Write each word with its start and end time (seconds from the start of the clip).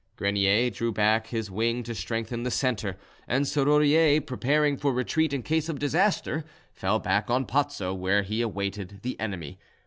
Grenier 0.15 0.71
drew 0.71 0.91
back 0.91 1.27
his 1.27 1.51
wing 1.51 1.83
to 1.83 1.93
strengthen 1.93 2.41
the 2.41 2.49
centre, 2.49 2.97
and 3.27 3.45
Serrurier, 3.45 4.19
preparing 4.25 4.75
for 4.75 4.91
retreat 4.91 5.31
in 5.31 5.43
case 5.43 5.69
of 5.69 5.77
disaster, 5.77 6.43
fell 6.73 6.97
back 6.97 7.29
on 7.29 7.45
Pozzo, 7.45 7.93
where 7.93 8.23
he 8.23 8.41
awaited 8.41 9.01
the 9.03 9.15
enemy. 9.19 9.59